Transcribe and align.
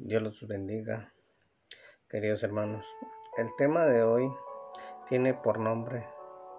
Dios 0.00 0.22
los 0.22 0.46
bendiga, 0.46 1.12
queridos 2.08 2.44
hermanos. 2.44 2.86
El 3.36 3.48
tema 3.58 3.84
de 3.84 4.04
hoy 4.04 4.30
tiene 5.08 5.34
por 5.34 5.58
nombre 5.58 6.06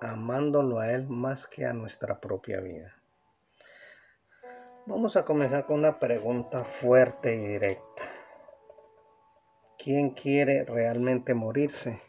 Amándolo 0.02 0.79
a 0.79 0.92
Él 0.92 1.08
más 1.08 1.47
que 1.47 1.65
a 1.65 1.71
nuestra 1.71 2.20
propia 2.20 2.60
vida. 2.60 2.97
Vamos 4.86 5.15
a 5.15 5.23
comenzar 5.23 5.65
con 5.65 5.79
una 5.79 5.99
pregunta 5.99 6.65
fuerte 6.81 7.34
y 7.34 7.48
directa. 7.48 8.04
¿Quién 9.78 10.10
quiere 10.10 10.66
realmente 10.66 11.34
morirse? 11.34 12.02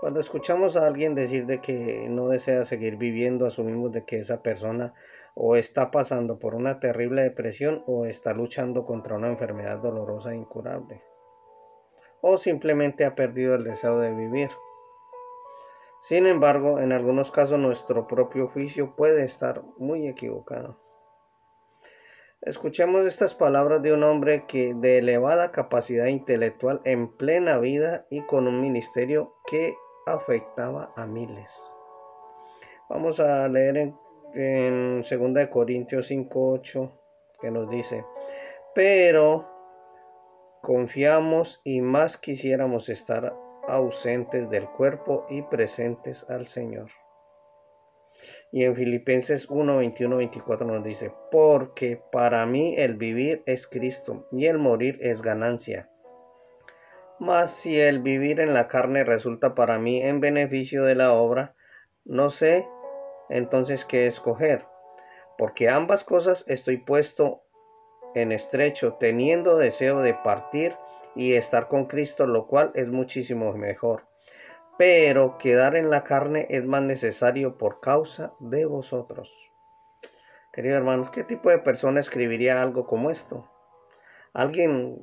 Cuando 0.00 0.20
escuchamos 0.20 0.76
a 0.76 0.86
alguien 0.86 1.16
decir 1.16 1.46
de 1.46 1.60
que 1.60 2.06
no 2.08 2.28
desea 2.28 2.64
seguir 2.66 2.98
viviendo, 2.98 3.46
asumimos 3.46 3.90
de 3.90 4.04
que 4.04 4.20
esa 4.20 4.42
persona 4.42 4.94
o 5.34 5.56
está 5.56 5.90
pasando 5.90 6.38
por 6.38 6.54
una 6.54 6.78
terrible 6.80 7.22
depresión 7.22 7.82
o 7.86 8.06
está 8.06 8.32
luchando 8.32 8.86
contra 8.86 9.16
una 9.16 9.28
enfermedad 9.28 9.78
dolorosa 9.78 10.32
e 10.32 10.36
incurable. 10.36 11.02
O 12.20 12.38
simplemente 12.38 13.04
ha 13.04 13.14
perdido 13.14 13.54
el 13.54 13.64
deseo 13.64 13.98
de 13.98 14.14
vivir. 14.14 14.50
Sin 16.02 16.26
embargo, 16.26 16.80
en 16.80 16.92
algunos 16.92 17.30
casos 17.30 17.58
nuestro 17.58 18.06
propio 18.06 18.48
juicio 18.48 18.94
puede 18.94 19.24
estar 19.24 19.62
muy 19.78 20.06
equivocado. 20.06 20.78
Escuchemos 22.42 23.06
estas 23.06 23.34
palabras 23.34 23.82
de 23.82 23.94
un 23.94 24.02
hombre 24.02 24.44
que 24.46 24.74
de 24.74 24.98
elevada 24.98 25.50
capacidad 25.50 26.06
intelectual 26.06 26.82
en 26.84 27.08
plena 27.08 27.56
vida 27.56 28.04
y 28.10 28.20
con 28.26 28.46
un 28.46 28.60
ministerio 28.60 29.34
que 29.46 29.74
afectaba 30.06 30.92
a 30.94 31.06
miles. 31.06 31.50
Vamos 32.90 33.18
a 33.18 33.48
leer 33.48 33.78
en 33.78 34.03
en 34.34 35.02
2 35.02 35.48
Corintios 35.48 36.08
5:8 36.08 36.90
que 37.40 37.50
nos 37.50 37.70
dice, 37.70 38.04
pero 38.74 39.48
confiamos 40.62 41.60
y 41.64 41.80
más 41.80 42.16
quisiéramos 42.16 42.88
estar 42.88 43.34
ausentes 43.68 44.48
del 44.50 44.66
cuerpo 44.66 45.26
y 45.28 45.42
presentes 45.42 46.24
al 46.28 46.48
Señor. 46.48 46.90
Y 48.50 48.64
en 48.64 48.76
Filipenses 48.76 49.50
1, 49.50 49.78
21, 49.78 50.16
24 50.16 50.66
nos 50.66 50.84
dice, 50.84 51.12
porque 51.30 52.00
para 52.12 52.46
mí 52.46 52.74
el 52.76 52.94
vivir 52.94 53.42
es 53.46 53.66
Cristo 53.66 54.26
y 54.32 54.46
el 54.46 54.58
morir 54.58 54.98
es 55.02 55.20
ganancia. 55.20 55.88
Mas 57.18 57.50
si 57.56 57.78
el 57.78 58.00
vivir 58.00 58.40
en 58.40 58.54
la 58.54 58.68
carne 58.68 59.04
resulta 59.04 59.54
para 59.54 59.78
mí 59.78 60.00
en 60.00 60.20
beneficio 60.20 60.84
de 60.84 60.94
la 60.94 61.12
obra, 61.12 61.54
no 62.04 62.30
sé 62.30 62.66
entonces 63.28 63.84
qué 63.84 64.06
escoger, 64.06 64.64
porque 65.38 65.68
ambas 65.68 66.04
cosas 66.04 66.44
estoy 66.46 66.78
puesto 66.78 67.42
en 68.14 68.32
estrecho, 68.32 68.94
teniendo 68.94 69.56
deseo 69.56 70.00
de 70.00 70.14
partir 70.14 70.76
y 71.14 71.34
estar 71.34 71.68
con 71.68 71.86
Cristo, 71.86 72.26
lo 72.26 72.46
cual 72.46 72.70
es 72.74 72.88
muchísimo 72.88 73.52
mejor. 73.52 74.04
Pero 74.78 75.38
quedar 75.38 75.76
en 75.76 75.90
la 75.90 76.04
carne 76.04 76.46
es 76.50 76.64
más 76.64 76.82
necesario 76.82 77.58
por 77.58 77.80
causa 77.80 78.32
de 78.40 78.64
vosotros. 78.66 79.32
Queridos 80.52 80.78
hermanos, 80.78 81.10
¿qué 81.10 81.24
tipo 81.24 81.50
de 81.50 81.58
persona 81.58 82.00
escribiría 82.00 82.60
algo 82.62 82.86
como 82.86 83.10
esto? 83.10 83.48
Alguien 84.32 85.02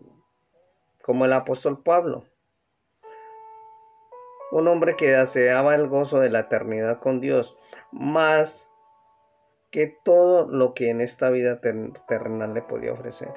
como 1.01 1.25
el 1.25 1.33
apóstol 1.33 1.83
Pablo, 1.83 2.25
un 4.51 4.67
hombre 4.67 4.95
que 4.95 5.11
deseaba 5.11 5.75
el 5.75 5.87
gozo 5.87 6.19
de 6.19 6.29
la 6.29 6.41
eternidad 6.41 6.99
con 6.99 7.21
Dios 7.21 7.57
más 7.91 8.67
que 9.71 9.97
todo 10.03 10.47
lo 10.47 10.73
que 10.73 10.89
en 10.89 11.01
esta 11.01 11.29
vida 11.29 11.61
terrenal 12.07 12.53
le 12.53 12.61
podía 12.61 12.91
ofrecer. 12.91 13.31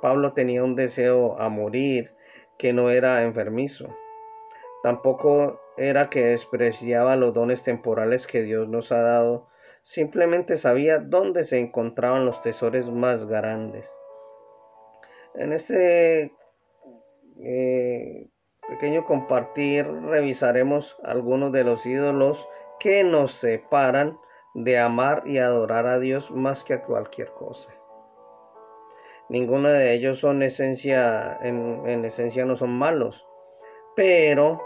Pablo 0.00 0.32
tenía 0.32 0.62
un 0.64 0.76
deseo 0.76 1.38
a 1.40 1.48
morir 1.48 2.12
que 2.56 2.72
no 2.72 2.90
era 2.90 3.22
enfermizo. 3.22 3.88
Tampoco 4.82 5.60
era 5.76 6.08
que 6.08 6.24
despreciaba 6.24 7.16
los 7.16 7.34
dones 7.34 7.62
temporales 7.62 8.26
que 8.26 8.42
Dios 8.42 8.68
nos 8.68 8.92
ha 8.92 9.02
dado. 9.02 9.48
Simplemente 9.82 10.56
sabía 10.56 10.98
dónde 10.98 11.44
se 11.44 11.58
encontraban 11.58 12.24
los 12.24 12.40
tesoros 12.42 12.90
más 12.90 13.26
grandes. 13.26 13.90
En 15.34 15.52
este 15.52 16.32
eh, 17.42 18.28
pequeño 18.70 19.04
compartir 19.04 19.84
revisaremos 19.84 20.96
algunos 21.02 21.50
de 21.50 21.64
los 21.64 21.84
ídolos 21.84 22.48
que 22.78 23.02
nos 23.02 23.32
separan 23.32 24.16
de 24.54 24.78
amar 24.78 25.24
y 25.26 25.38
adorar 25.38 25.86
a 25.86 25.98
Dios 25.98 26.30
más 26.30 26.62
que 26.62 26.74
a 26.74 26.82
cualquier 26.82 27.30
cosa. 27.32 27.68
Ninguno 29.28 29.70
de 29.70 29.92
ellos 29.92 30.20
son 30.20 30.42
esencia, 30.42 31.36
en, 31.42 31.82
en 31.86 32.04
esencia 32.04 32.44
no 32.44 32.56
son 32.56 32.70
malos, 32.70 33.26
pero 33.96 34.62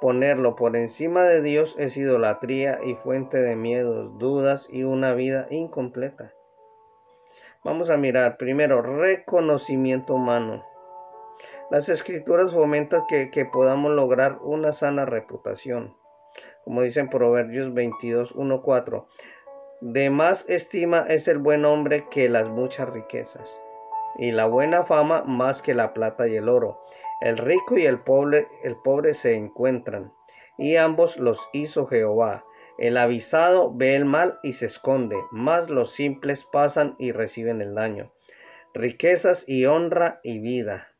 ponerlo 0.00 0.54
por 0.54 0.76
encima 0.76 1.24
de 1.24 1.42
Dios 1.42 1.74
es 1.76 1.96
idolatría 1.96 2.78
y 2.84 2.94
fuente 2.94 3.40
de 3.40 3.56
miedos, 3.56 4.16
dudas 4.18 4.68
y 4.70 4.84
una 4.84 5.12
vida 5.12 5.48
incompleta. 5.50 6.32
Vamos 7.64 7.90
a 7.90 7.96
mirar 7.96 8.36
primero 8.36 8.80
reconocimiento 8.80 10.14
humano. 10.14 10.64
Las 11.74 11.88
escrituras 11.88 12.52
fomentan 12.52 13.02
que, 13.08 13.46
podamos 13.46 13.90
lograr 13.90 14.38
una 14.42 14.72
sana 14.72 15.06
reputación 15.06 15.96
como 16.62 16.82
dice 16.82 17.00
en 17.00 17.10
Proverbios 17.10 17.74
22, 17.74 18.30
1, 18.30 18.62
4. 18.62 19.08
De 19.80 20.08
más 20.08 20.44
estima 20.46 21.04
es 21.08 21.26
el 21.26 21.38
buen 21.38 21.64
hombre 21.64 22.06
que 22.12 22.28
las 22.28 22.48
muchas 22.48 22.88
riquezas, 22.90 23.50
y 24.18 24.30
la 24.30 24.46
buena 24.46 24.84
fama 24.84 25.24
más 25.24 25.62
que 25.62 25.74
la 25.74 25.92
plata 25.92 26.28
y 26.28 26.36
el 26.36 26.48
oro. 26.48 26.78
El 27.20 27.38
rico 27.38 27.76
y 27.76 27.86
el 27.86 27.98
pobre, 27.98 28.46
el 28.62 28.76
pobre 28.76 29.14
se 29.14 29.34
encuentran, 29.34 30.12
y 30.56 30.76
ambos 30.76 31.16
los 31.16 31.40
hizo 31.52 31.88
Jehová. 31.88 32.44
El 32.78 32.96
avisado 32.96 33.74
ve 33.74 33.96
el 33.96 34.04
mal 34.04 34.38
y 34.44 34.52
se 34.52 34.66
esconde, 34.66 35.16
mas 35.32 35.68
los 35.68 35.92
simples 35.92 36.46
pasan 36.52 36.94
y 37.00 37.10
reciben 37.10 37.60
el 37.60 37.74
daño. 37.74 38.12
Riquezas 38.74 39.42
y 39.48 39.66
honra 39.66 40.20
y 40.22 40.38
vida 40.38 40.93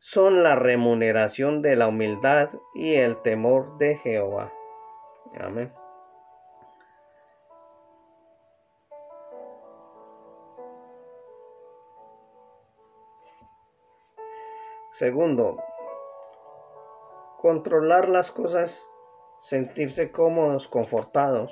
son 0.00 0.42
la 0.42 0.56
remuneración 0.56 1.62
de 1.62 1.76
la 1.76 1.86
humildad 1.86 2.50
y 2.74 2.94
el 2.94 3.20
temor 3.22 3.76
de 3.78 3.96
Jehová. 3.96 4.50
Amén. 5.38 5.72
Segundo, 14.98 15.62
controlar 17.38 18.08
las 18.08 18.30
cosas, 18.30 18.78
sentirse 19.38 20.10
cómodos, 20.10 20.68
confortados. 20.68 21.50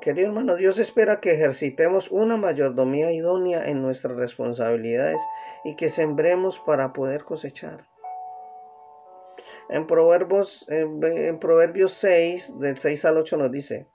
Querido 0.00 0.28
hermano, 0.28 0.56
Dios 0.56 0.78
espera 0.78 1.20
que 1.20 1.32
ejercitemos 1.32 2.10
una 2.10 2.36
mayordomía 2.36 3.12
idónea 3.12 3.68
en 3.68 3.82
nuestras 3.82 4.16
responsabilidades 4.16 5.20
y 5.64 5.76
que 5.76 5.90
sembremos 5.90 6.58
para 6.60 6.92
poder 6.92 7.24
cosechar. 7.24 7.86
En 9.68 9.86
Proverbios, 9.86 10.66
en, 10.68 11.38
Proverbios 11.38 11.94
6, 11.94 12.58
del 12.58 12.78
6 12.78 13.04
al 13.04 13.18
8 13.18 13.36
nos 13.36 13.52
dice, 13.52 13.86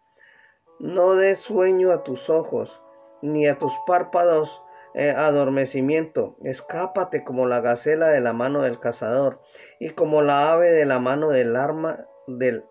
no 0.80 1.16
des 1.16 1.40
sueño 1.40 1.92
a 1.92 2.04
tus 2.04 2.30
ojos, 2.30 2.82
ni 3.22 3.48
a 3.48 3.58
tus 3.58 3.74
párpados 3.86 4.64
eh, 4.94 5.12
adormecimiento. 5.12 6.38
Escápate 6.44 7.24
como 7.24 7.48
la 7.48 7.60
gacela 7.60 8.08
de 8.08 8.22
la 8.22 8.34
mano 8.34 8.62
del 8.62 8.80
cazador 8.80 9.42
y 9.80 9.90
como 9.92 10.22
la 10.22 10.52
ave 10.54 10.72
de 10.72 10.86
la 10.86 11.00
mano 11.00 11.30
del 11.30 11.56
arma 11.56 12.06
del, 12.28 12.66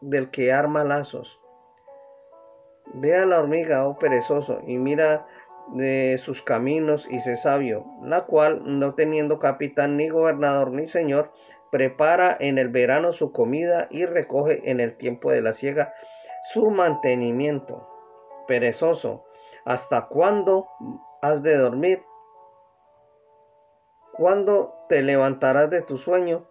del 0.00 0.30
que 0.30 0.52
arma 0.52 0.84
lazos. 0.84 1.40
Ve 2.94 3.16
a 3.16 3.26
la 3.26 3.38
hormiga, 3.38 3.86
oh 3.86 3.98
perezoso, 3.98 4.60
y 4.66 4.78
mira 4.78 5.26
de 5.74 6.18
sus 6.22 6.42
caminos 6.42 7.06
y 7.10 7.20
sé 7.20 7.36
sabio, 7.36 7.84
la 8.02 8.24
cual, 8.24 8.62
no 8.64 8.94
teniendo 8.94 9.38
capitán 9.38 9.96
ni 9.96 10.08
gobernador 10.08 10.70
ni 10.70 10.86
señor, 10.86 11.30
prepara 11.70 12.36
en 12.40 12.58
el 12.58 12.68
verano 12.68 13.12
su 13.12 13.32
comida 13.32 13.88
y 13.90 14.06
recoge 14.06 14.70
en 14.70 14.80
el 14.80 14.96
tiempo 14.96 15.30
de 15.30 15.42
la 15.42 15.52
siega 15.52 15.92
su 16.52 16.70
mantenimiento. 16.70 17.86
Perezoso, 18.46 19.24
¿hasta 19.64 20.06
cuándo 20.06 20.68
has 21.20 21.42
de 21.42 21.56
dormir? 21.56 22.02
¿Cuándo 24.12 24.74
te 24.88 25.02
levantarás 25.02 25.68
de 25.70 25.82
tu 25.82 25.98
sueño? 25.98 26.46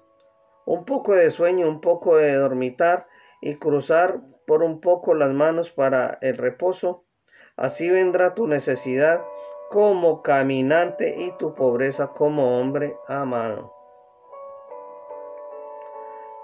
Un 0.65 0.85
poco 0.85 1.15
de 1.15 1.31
sueño, 1.31 1.67
un 1.67 1.81
poco 1.81 2.17
de 2.17 2.35
dormitar 2.35 3.07
y 3.41 3.56
cruzar 3.56 4.21
por 4.47 4.63
un 4.63 4.79
poco 4.79 5.13
las 5.13 5.31
manos 5.31 5.69
para 5.71 6.17
el 6.21 6.38
reposo. 6.38 7.03
Así 7.57 7.89
vendrá 7.89 8.33
tu 8.33 8.47
necesidad 8.47 9.21
como 9.69 10.23
caminante 10.23 11.15
y 11.17 11.31
tu 11.33 11.53
pobreza 11.53 12.07
como 12.07 12.59
hombre 12.59 12.95
amado. 13.07 13.73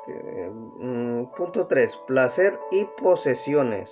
Eh, 0.07 0.51
mm, 0.51 1.25
punto 1.37 1.67
3. 1.67 1.95
Placer 2.05 2.59
y 2.71 2.83
posesiones. 3.01 3.89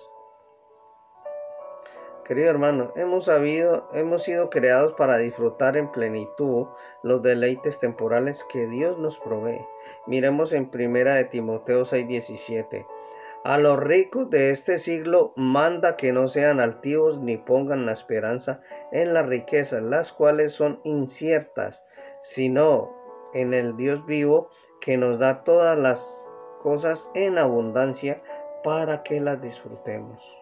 Querido 2.26 2.50
hermano, 2.50 2.92
hemos 2.96 3.26
sabido, 3.26 3.90
hemos 3.94 4.24
sido 4.24 4.50
creados 4.50 4.94
para 4.94 5.18
disfrutar 5.18 5.78
en 5.78 5.92
plenitud 5.92 6.68
los 7.02 7.22
deleites 7.22 7.80
temporales 7.80 8.44
que 8.50 8.68
Dios 8.68 8.98
nos 8.98 9.18
provee. 9.20 9.66
Miremos 10.06 10.52
en 10.52 10.70
primera 10.70 11.16
de 11.16 11.26
Timoteo 11.26 11.86
6:17. 11.86 12.86
A 13.44 13.58
los 13.58 13.80
ricos 13.80 14.30
de 14.30 14.52
este 14.52 14.78
siglo 14.78 15.34
manda 15.36 15.96
que 15.96 16.14
no 16.14 16.28
sean 16.28 16.60
altivos 16.60 17.20
ni 17.20 17.38
pongan 17.38 17.88
la 17.88 17.94
esperanza 17.94 18.62
en 18.92 19.16
las 19.16 19.26
riquezas, 19.26 19.82
las 19.82 20.14
cuales 20.14 20.54
son 20.54 20.80
inciertas, 20.84 21.82
sino 22.22 22.94
en 23.34 23.56
el 23.56 23.76
Dios 23.78 24.06
vivo 24.06 24.52
que 24.80 24.96
nos 24.96 25.18
da 25.18 25.44
todas 25.44 25.78
las 25.78 26.00
cosas 26.62 27.10
en 27.16 27.40
abundancia 27.40 28.22
para 28.64 29.02
que 29.02 29.20
las 29.20 29.42
disfrutemos. 29.42 30.41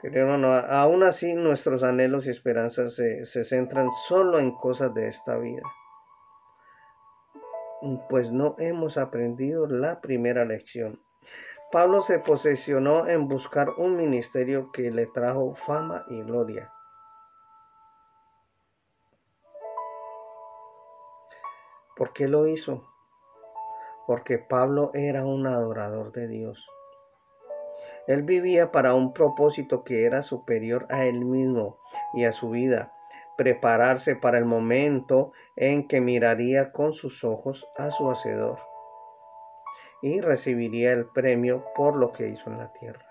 Querido 0.00 0.22
hermano, 0.22 0.54
aún 0.54 1.02
así 1.02 1.34
nuestros 1.34 1.82
anhelos 1.82 2.24
y 2.24 2.30
esperanzas 2.30 2.94
se, 2.94 3.26
se 3.26 3.44
centran 3.44 3.90
solo 4.08 4.38
en 4.38 4.52
cosas 4.52 4.94
de 4.94 5.08
esta 5.08 5.36
vida. 5.36 5.62
Pues 8.08 8.32
no 8.32 8.54
hemos 8.58 8.96
aprendido 8.96 9.66
la 9.66 10.00
primera 10.00 10.46
lección. 10.46 11.00
Pablo 11.70 12.00
se 12.02 12.18
posesionó 12.18 13.08
en 13.08 13.28
buscar 13.28 13.68
un 13.76 13.96
ministerio 13.96 14.72
que 14.72 14.90
le 14.90 15.06
trajo 15.06 15.54
fama 15.66 16.04
y 16.08 16.22
gloria. 16.22 16.72
¿Por 21.94 22.14
qué 22.14 22.26
lo 22.26 22.46
hizo? 22.46 22.88
Porque 24.06 24.38
Pablo 24.38 24.90
era 24.94 25.26
un 25.26 25.46
adorador 25.46 26.10
de 26.12 26.26
Dios. 26.26 26.66
Él 28.06 28.22
vivía 28.22 28.72
para 28.72 28.94
un 28.94 29.12
propósito 29.12 29.84
que 29.84 30.04
era 30.04 30.22
superior 30.22 30.86
a 30.88 31.04
él 31.04 31.24
mismo 31.24 31.78
y 32.14 32.24
a 32.24 32.32
su 32.32 32.50
vida, 32.50 32.92
prepararse 33.36 34.16
para 34.16 34.38
el 34.38 34.44
momento 34.44 35.32
en 35.56 35.86
que 35.86 36.00
miraría 36.00 36.72
con 36.72 36.92
sus 36.92 37.24
ojos 37.24 37.66
a 37.76 37.90
su 37.90 38.10
Hacedor 38.10 38.58
y 40.02 40.20
recibiría 40.20 40.92
el 40.92 41.06
premio 41.06 41.64
por 41.74 41.96
lo 41.96 42.12
que 42.12 42.28
hizo 42.28 42.50
en 42.50 42.58
la 42.58 42.72
tierra. 42.72 43.04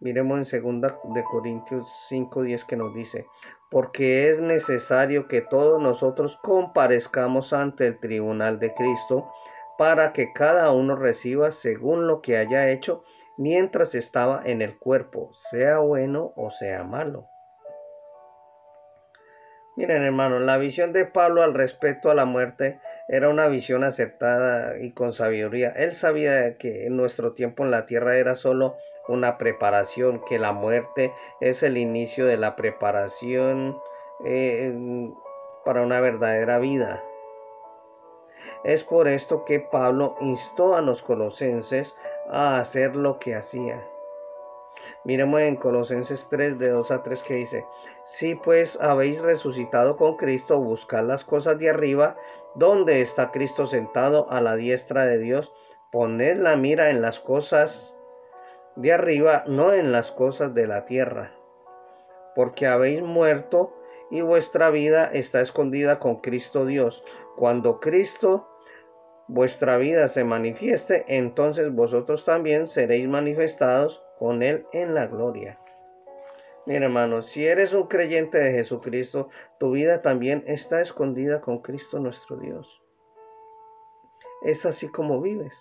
Miremos 0.00 0.52
en 0.52 0.80
2 0.80 0.92
de 1.14 1.24
Corintios 1.24 1.88
5:10 2.10 2.64
que 2.66 2.76
nos 2.76 2.94
dice, 2.94 3.26
porque 3.70 4.30
es 4.30 4.38
necesario 4.40 5.28
que 5.28 5.40
todos 5.40 5.80
nosotros 5.80 6.38
comparezcamos 6.42 7.52
ante 7.52 7.86
el 7.86 7.98
tribunal 7.98 8.58
de 8.58 8.74
Cristo 8.74 9.32
para 9.78 10.12
que 10.12 10.32
cada 10.32 10.70
uno 10.70 10.96
reciba 10.96 11.50
según 11.52 12.06
lo 12.06 12.20
que 12.20 12.36
haya 12.36 12.70
hecho 12.70 13.04
mientras 13.36 13.94
estaba 13.94 14.42
en 14.44 14.62
el 14.62 14.78
cuerpo, 14.78 15.32
sea 15.50 15.78
bueno 15.78 16.32
o 16.36 16.50
sea 16.50 16.84
malo. 16.84 17.28
Miren 19.76 20.04
hermanos, 20.04 20.40
la 20.42 20.56
visión 20.56 20.92
de 20.92 21.04
Pablo 21.04 21.42
al 21.42 21.52
respecto 21.52 22.08
a 22.08 22.14
la 22.14 22.24
muerte 22.24 22.78
era 23.08 23.28
una 23.28 23.48
visión 23.48 23.82
aceptada 23.82 24.78
y 24.78 24.92
con 24.92 25.12
sabiduría. 25.12 25.70
Él 25.70 25.94
sabía 25.94 26.56
que 26.58 26.86
en 26.86 26.96
nuestro 26.96 27.32
tiempo 27.32 27.64
en 27.64 27.72
la 27.72 27.86
tierra 27.86 28.16
era 28.16 28.36
solo 28.36 28.76
una 29.08 29.36
preparación, 29.36 30.22
que 30.28 30.38
la 30.38 30.52
muerte 30.52 31.12
es 31.40 31.64
el 31.64 31.76
inicio 31.76 32.26
de 32.26 32.36
la 32.36 32.54
preparación 32.54 33.76
eh, 34.24 34.72
para 35.64 35.82
una 35.82 36.00
verdadera 36.00 36.58
vida. 36.58 37.02
Es 38.64 38.82
por 38.82 39.08
esto 39.08 39.44
que 39.44 39.60
Pablo 39.60 40.16
instó 40.20 40.74
a 40.74 40.80
los 40.80 41.02
colosenses 41.02 41.94
a 42.30 42.58
hacer 42.58 42.96
lo 42.96 43.18
que 43.18 43.34
hacía. 43.34 43.86
Miremos 45.04 45.42
en 45.42 45.56
Colosenses 45.56 46.26
3 46.30 46.58
de 46.58 46.70
2 46.70 46.90
a 46.90 47.02
3 47.02 47.22
que 47.24 47.34
dice, 47.34 47.66
si 48.04 48.34
pues 48.34 48.78
habéis 48.80 49.20
resucitado 49.20 49.96
con 49.96 50.16
Cristo, 50.16 50.58
buscad 50.58 51.04
las 51.04 51.24
cosas 51.24 51.58
de 51.58 51.68
arriba, 51.68 52.16
donde 52.54 53.02
está 53.02 53.30
Cristo 53.30 53.66
sentado 53.66 54.30
a 54.30 54.40
la 54.40 54.56
diestra 54.56 55.04
de 55.04 55.18
Dios, 55.18 55.52
poned 55.92 56.38
la 56.38 56.56
mira 56.56 56.88
en 56.88 57.02
las 57.02 57.20
cosas 57.20 57.94
de 58.76 58.92
arriba, 58.92 59.44
no 59.46 59.74
en 59.74 59.92
las 59.92 60.10
cosas 60.10 60.54
de 60.54 60.66
la 60.66 60.86
tierra, 60.86 61.32
porque 62.34 62.66
habéis 62.66 63.02
muerto 63.02 63.74
y 64.10 64.22
vuestra 64.22 64.70
vida 64.70 65.04
está 65.12 65.40
escondida 65.40 65.98
con 65.98 66.16
Cristo 66.16 66.66
Dios. 66.66 67.04
Cuando 67.36 67.80
Cristo 67.80 68.48
vuestra 69.28 69.76
vida 69.78 70.08
se 70.08 70.24
manifieste, 70.24 71.04
entonces 71.08 71.72
vosotros 71.74 72.24
también 72.24 72.66
seréis 72.66 73.08
manifestados 73.08 74.02
con 74.18 74.42
Él 74.42 74.66
en 74.72 74.94
la 74.94 75.06
gloria. 75.06 75.58
Mira 76.66 76.86
hermano, 76.86 77.22
si 77.22 77.46
eres 77.46 77.72
un 77.74 77.88
creyente 77.88 78.38
de 78.38 78.52
Jesucristo, 78.52 79.28
tu 79.58 79.72
vida 79.72 80.00
también 80.00 80.44
está 80.46 80.80
escondida 80.80 81.40
con 81.40 81.58
Cristo 81.58 81.98
nuestro 81.98 82.36
Dios. 82.36 82.82
Es 84.42 84.64
así 84.64 84.88
como 84.88 85.20
vives. 85.20 85.54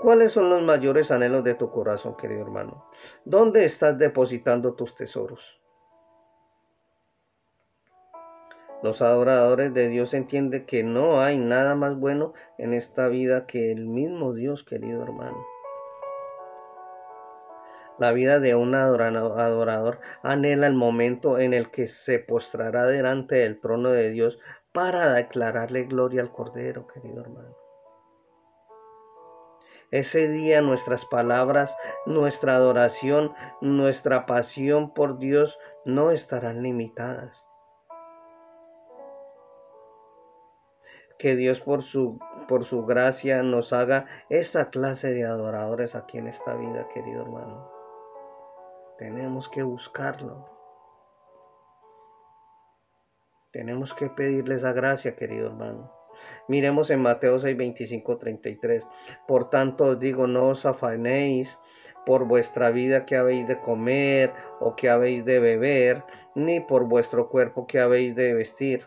¿Cuáles 0.00 0.32
son 0.32 0.48
los 0.48 0.62
mayores 0.62 1.10
anhelos 1.10 1.44
de 1.44 1.54
tu 1.54 1.70
corazón, 1.70 2.16
querido 2.16 2.40
hermano? 2.40 2.86
¿Dónde 3.26 3.66
estás 3.66 3.98
depositando 3.98 4.72
tus 4.72 4.94
tesoros? 4.96 5.59
Los 8.82 9.02
adoradores 9.02 9.74
de 9.74 9.88
Dios 9.88 10.14
entienden 10.14 10.64
que 10.64 10.82
no 10.82 11.20
hay 11.20 11.36
nada 11.36 11.74
más 11.74 11.98
bueno 11.98 12.32
en 12.56 12.72
esta 12.72 13.08
vida 13.08 13.46
que 13.46 13.72
el 13.72 13.86
mismo 13.86 14.32
Dios, 14.32 14.64
querido 14.64 15.02
hermano. 15.02 15.46
La 17.98 18.12
vida 18.12 18.40
de 18.40 18.54
un 18.54 18.74
adorador 18.74 20.00
anhela 20.22 20.66
el 20.66 20.72
momento 20.72 21.38
en 21.38 21.52
el 21.52 21.70
que 21.70 21.88
se 21.88 22.18
postrará 22.18 22.86
delante 22.86 23.34
del 23.34 23.60
trono 23.60 23.90
de 23.90 24.08
Dios 24.08 24.38
para 24.72 25.12
declararle 25.12 25.84
gloria 25.84 26.22
al 26.22 26.32
Cordero, 26.32 26.86
querido 26.86 27.20
hermano. 27.20 27.54
Ese 29.90 30.28
día 30.28 30.62
nuestras 30.62 31.04
palabras, 31.04 31.76
nuestra 32.06 32.54
adoración, 32.56 33.34
nuestra 33.60 34.24
pasión 34.24 34.94
por 34.94 35.18
Dios 35.18 35.58
no 35.84 36.12
estarán 36.12 36.62
limitadas. 36.62 37.49
Que 41.20 41.36
Dios 41.36 41.60
por 41.60 41.82
su, 41.82 42.18
por 42.48 42.64
su 42.64 42.86
gracia 42.86 43.42
nos 43.42 43.72
haga 43.74 44.06
esa 44.30 44.70
clase 44.70 45.12
de 45.12 45.24
adoradores 45.24 45.94
aquí 45.94 46.16
en 46.16 46.28
esta 46.28 46.54
vida, 46.54 46.88
querido 46.94 47.22
hermano. 47.22 47.70
Tenemos 48.98 49.48
que 49.50 49.62
buscarlo. 49.62 50.48
Tenemos 53.52 53.92
que 53.94 54.08
pedirle 54.08 54.54
esa 54.54 54.72
gracia, 54.72 55.14
querido 55.14 55.48
hermano. 55.48 55.92
Miremos 56.48 56.90
en 56.90 57.02
Mateo 57.02 57.38
6, 57.38 57.56
25, 57.56 58.16
33. 58.16 58.86
Por 59.28 59.50
tanto 59.50 59.84
os 59.84 60.00
digo, 60.00 60.26
no 60.26 60.48
os 60.48 60.64
afanéis 60.64 61.58
por 62.06 62.24
vuestra 62.24 62.70
vida 62.70 63.04
que 63.04 63.16
habéis 63.16 63.46
de 63.46 63.60
comer 63.60 64.32
o 64.58 64.74
que 64.74 64.88
habéis 64.88 65.24
de 65.26 65.38
beber, 65.38 66.02
ni 66.34 66.60
por 66.60 66.84
vuestro 66.84 67.28
cuerpo 67.28 67.66
que 67.66 67.78
habéis 67.78 68.14
de 68.14 68.32
vestir. 68.32 68.86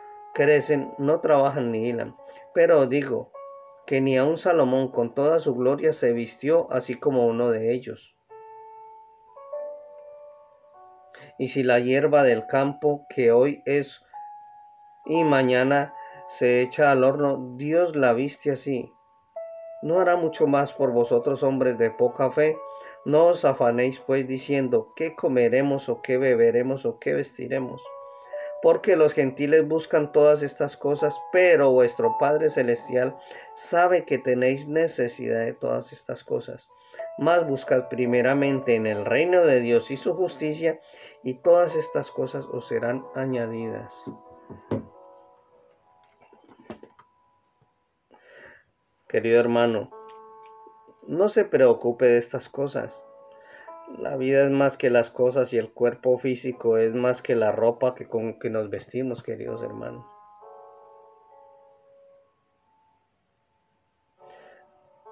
crecen, 0.33 0.93
no 0.97 1.19
trabajan 1.19 1.71
ni 1.71 1.89
hilan. 1.89 2.15
Pero 2.53 2.85
digo 2.87 3.31
que 3.85 4.01
ni 4.01 4.17
aun 4.17 4.37
Salomón 4.37 4.91
con 4.91 5.13
toda 5.13 5.39
su 5.39 5.55
gloria 5.55 5.93
se 5.93 6.13
vistió 6.13 6.71
así 6.71 6.95
como 6.95 7.27
uno 7.27 7.49
de 7.49 7.73
ellos. 7.73 8.15
Y 11.37 11.49
si 11.49 11.63
la 11.63 11.79
hierba 11.79 12.23
del 12.23 12.45
campo 12.47 13.05
que 13.09 13.31
hoy 13.31 13.63
es 13.65 14.01
y 15.05 15.23
mañana 15.23 15.93
se 16.37 16.61
echa 16.61 16.91
al 16.91 17.03
horno, 17.03 17.55
Dios 17.57 17.95
la 17.95 18.13
viste 18.13 18.51
así. 18.51 18.91
¿No 19.81 19.99
hará 19.99 20.15
mucho 20.15 20.45
más 20.45 20.71
por 20.73 20.91
vosotros 20.91 21.41
hombres 21.41 21.77
de 21.77 21.89
poca 21.89 22.31
fe? 22.31 22.55
No 23.03 23.27
os 23.27 23.45
afanéis 23.45 23.99
pues 24.05 24.27
diciendo, 24.27 24.93
¿qué 24.95 25.15
comeremos 25.15 25.89
o 25.89 26.01
qué 26.03 26.17
beberemos 26.17 26.85
o 26.85 26.99
qué 26.99 27.13
vestiremos? 27.13 27.81
Porque 28.61 28.95
los 28.95 29.13
gentiles 29.13 29.67
buscan 29.67 30.11
todas 30.11 30.43
estas 30.43 30.77
cosas, 30.77 31.15
pero 31.31 31.71
vuestro 31.71 32.17
Padre 32.19 32.49
Celestial 32.49 33.15
sabe 33.55 34.05
que 34.05 34.17
tenéis 34.17 34.67
necesidad 34.67 35.45
de 35.45 35.53
todas 35.53 35.91
estas 35.91 36.23
cosas. 36.23 36.69
Mas 37.17 37.47
buscad 37.47 37.89
primeramente 37.89 38.75
en 38.75 38.85
el 38.85 39.05
reino 39.05 39.45
de 39.45 39.59
Dios 39.59 39.89
y 39.89 39.97
su 39.97 40.13
justicia, 40.13 40.79
y 41.23 41.35
todas 41.35 41.75
estas 41.75 42.09
cosas 42.11 42.45
os 42.45 42.67
serán 42.67 43.03
añadidas. 43.15 43.91
Querido 49.07 49.39
hermano, 49.39 49.91
no 51.07 51.29
se 51.29 51.43
preocupe 51.43 52.05
de 52.05 52.17
estas 52.17 52.47
cosas 52.47 53.03
la 53.97 54.15
vida 54.15 54.43
es 54.45 54.51
más 54.51 54.77
que 54.77 54.89
las 54.89 55.09
cosas 55.09 55.53
y 55.53 55.57
el 55.57 55.71
cuerpo 55.71 56.17
físico 56.17 56.77
es 56.77 56.93
más 56.93 57.21
que 57.21 57.35
la 57.35 57.51
ropa 57.51 57.95
que 57.95 58.07
con 58.07 58.39
que 58.39 58.49
nos 58.49 58.69
vestimos, 58.69 59.23
queridos 59.23 59.61
hermanos. 59.63 60.05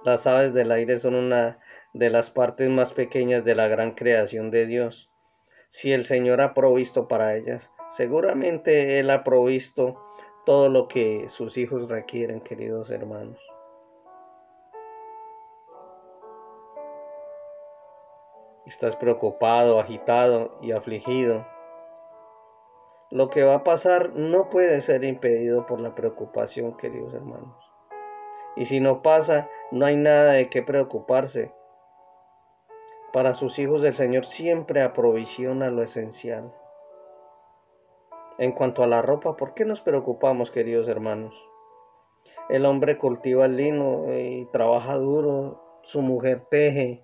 Las 0.04 0.26
aves 0.26 0.54
del 0.54 0.72
aire 0.72 1.00
son 1.00 1.16
una 1.16 1.60
de 1.94 2.10
las 2.10 2.30
partes 2.30 2.70
más 2.70 2.94
pequeñas 2.94 3.44
de 3.44 3.56
la 3.56 3.68
gran 3.68 3.92
creación 3.96 4.50
de 4.50 4.66
Dios. 4.66 5.10
Si 5.72 5.92
el 5.92 6.06
Señor 6.06 6.42
ha 6.42 6.54
provisto 6.54 7.08
para 7.08 7.36
ellas, 7.36 7.70
seguramente 7.98 9.00
Él 9.00 9.10
ha 9.10 9.24
provisto 9.24 10.02
todo 10.46 10.70
lo 10.70 10.88
que 10.88 11.28
sus 11.30 11.58
hijos 11.58 11.90
requieren, 11.90 12.42
queridos 12.42 12.90
hermanos. 12.90 13.49
Estás 18.70 18.96
preocupado, 18.98 19.80
agitado 19.80 20.52
y 20.62 20.72
afligido. 20.72 21.46
Lo 23.10 23.30
que 23.30 23.44
va 23.44 23.56
a 23.56 23.64
pasar 23.64 24.14
no 24.14 24.52
puede 24.52 24.82
ser 24.82 25.04
impedido 25.04 25.66
por 25.66 25.82
la 25.82 25.96
preocupación, 25.96 26.78
queridos 26.78 27.14
hermanos. 27.16 27.56
Y 28.56 28.68
si 28.68 28.80
no 28.80 29.02
pasa, 29.02 29.50
no 29.72 29.88
hay 29.88 29.96
nada 29.96 30.34
de 30.34 30.50
qué 30.50 30.62
preocuparse. 30.62 31.52
Para 33.12 33.34
sus 33.34 33.58
hijos 33.58 33.84
el 33.84 33.96
Señor 33.96 34.28
siempre 34.28 34.84
aprovisiona 34.84 35.72
lo 35.72 35.82
esencial. 35.82 36.54
En 38.38 38.52
cuanto 38.52 38.84
a 38.84 38.88
la 38.88 39.02
ropa, 39.02 39.36
¿por 39.36 39.56
qué 39.56 39.66
nos 39.66 39.82
preocupamos, 39.82 40.52
queridos 40.52 40.88
hermanos? 40.88 41.34
El 42.50 42.68
hombre 42.68 43.00
cultiva 43.00 43.46
el 43.46 43.58
lino 43.58 44.06
y 44.14 44.46
trabaja 44.52 44.94
duro, 44.94 45.60
su 45.82 46.02
mujer 46.02 46.44
teje, 46.52 47.04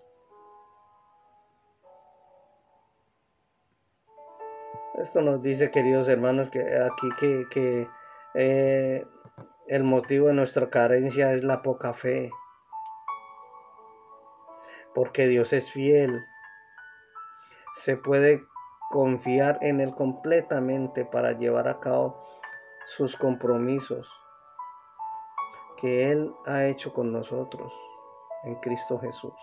Esto 4.98 5.22
nos 5.22 5.42
dice, 5.42 5.72
queridos 5.72 6.08
hermanos, 6.08 6.50
que 6.52 6.62
aquí 6.62 7.10
que, 7.50 7.88
eh, 8.34 9.06
el 9.68 9.84
motivo 9.84 10.28
de 10.28 10.34
nuestra 10.34 10.70
carencia 10.70 11.34
es 11.34 11.44
la 11.44 11.62
poca 11.62 11.94
fe. 11.94 12.30
Porque 14.94 15.28
Dios 15.28 15.52
es 15.52 15.70
fiel. 15.72 16.24
Se 17.84 17.98
puede 17.98 18.42
confiar 18.90 19.58
en 19.62 19.82
Él 19.82 19.94
completamente 19.96 21.04
para 21.04 21.34
llevar 21.34 21.68
a 21.68 21.82
cabo 21.82 22.25
sus 22.96 23.18
compromisos 23.18 24.10
que 25.82 26.10
Él 26.10 26.34
ha 26.46 26.66
hecho 26.68 26.94
con 26.94 27.12
nosotros 27.12 27.74
en 28.46 28.56
Cristo 28.56 28.98
Jesús. 29.00 29.34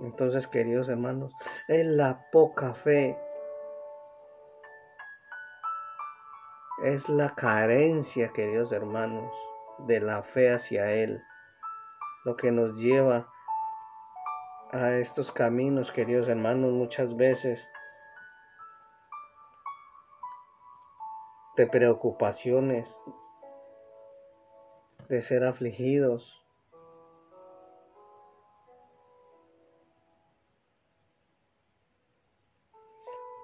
Entonces, 0.00 0.46
queridos 0.48 0.90
hermanos, 0.90 1.32
es 1.68 1.86
la 1.86 2.26
poca 2.32 2.74
fe 2.74 3.16
Es 6.82 7.08
la 7.08 7.32
carencia, 7.36 8.32
queridos 8.32 8.72
hermanos, 8.72 9.32
de 9.86 10.00
la 10.00 10.24
fe 10.24 10.52
hacia 10.52 10.90
Él, 10.90 11.22
lo 12.24 12.36
que 12.36 12.50
nos 12.50 12.74
lleva 12.74 13.28
a 14.72 14.90
estos 14.94 15.30
caminos, 15.30 15.92
queridos 15.92 16.28
hermanos, 16.28 16.72
muchas 16.72 17.16
veces 17.16 17.64
de 21.56 21.68
preocupaciones, 21.68 22.92
de 25.08 25.22
ser 25.22 25.44
afligidos. 25.44 26.42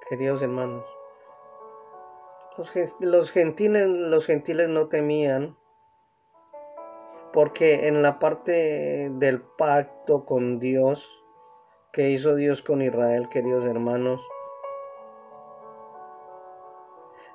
Queridos 0.09 0.43
hermanos, 0.43 0.98
los, 2.99 3.31
gentiles, 3.31 4.27
gentiles 4.27 4.69
no 4.69 4.89
temían 4.89 5.57
porque 7.33 7.87
en 7.87 8.03
la 8.03 8.19
parte 8.19 9.11
del 9.13 9.43
pacto 9.43 10.25
con 10.25 10.59
Dios 10.59 11.07
que 11.93 12.11
hizo 12.11 12.35
Dios 12.35 12.63
con 12.63 12.83
Israel, 12.83 13.29
queridos 13.29 13.65
hermanos, 13.65 14.21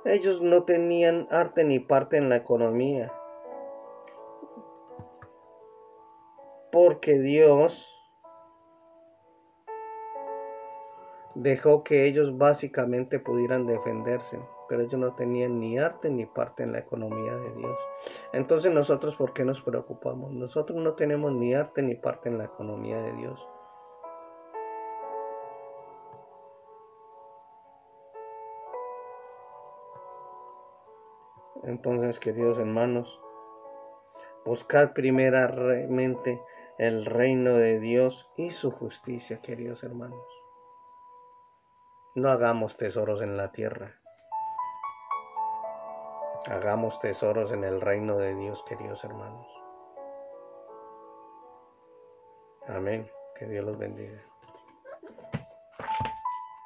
ellos 0.04 0.42
no 0.42 0.64
tenían 0.64 1.28
arte 1.32 1.64
ni 1.64 1.80
parte 1.80 2.18
en 2.18 2.28
la 2.28 2.36
economía. 2.36 3.14
Porque 6.72 7.20
Dios 7.20 7.90
dejó 11.36 11.84
que 11.84 12.06
ellos 12.06 12.38
básicamente 12.38 13.20
pudieran 13.20 13.66
defenderse 13.66 14.40
pero 14.74 14.86
ellos 14.86 15.00
no 15.00 15.14
tenían 15.14 15.60
ni 15.60 15.78
arte 15.78 16.10
ni 16.10 16.26
parte 16.26 16.64
en 16.64 16.72
la 16.72 16.80
economía 16.80 17.36
de 17.36 17.54
Dios. 17.54 17.78
Entonces 18.32 18.74
nosotros, 18.74 19.16
¿por 19.18 19.32
qué 19.32 19.46
nos 19.46 19.62
preocupamos? 19.62 20.32
Nosotros 20.32 20.80
no 20.80 20.94
tenemos 20.94 21.32
ni 21.32 21.54
arte 21.54 21.84
ni 21.84 21.94
parte 21.94 22.30
en 22.30 22.40
la 22.40 22.46
economía 22.46 23.00
de 23.00 23.14
Dios. 23.14 23.40
Entonces, 31.66 32.20
queridos 32.20 32.58
hermanos, 32.58 33.22
buscad 34.44 34.94
primeramente 34.94 36.42
el 36.80 37.06
reino 37.06 37.54
de 37.54 37.80
Dios 37.80 38.28
y 38.38 38.50
su 38.50 38.72
justicia, 38.72 39.40
queridos 39.44 39.84
hermanos. 39.84 40.26
No 42.16 42.32
hagamos 42.32 42.76
tesoros 42.78 43.22
en 43.22 43.38
la 43.38 43.52
tierra 43.52 44.03
Hagamos 46.48 47.00
tesoros 47.00 47.52
en 47.54 47.64
el 47.64 47.80
reino 47.80 48.18
de 48.18 48.36
Dios, 48.36 48.62
queridos 48.68 49.02
hermanos. 49.04 49.48
Amén. 52.68 53.10
Que 53.40 53.48
Dios 53.48 53.66
los 53.66 53.78
bendiga. 53.78 54.22